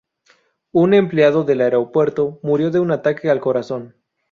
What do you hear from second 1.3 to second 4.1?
del aeropuerto murió de un ataque al corazón.